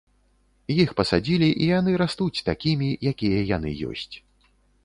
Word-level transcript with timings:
Іх 0.83 0.93
пасадзілі 1.01 1.49
і 1.63 1.69
яны 1.79 1.91
растуць 2.03 2.43
такімі, 2.49 2.89
якія 3.15 3.47
яны 3.55 3.75
ёсць. 3.93 4.11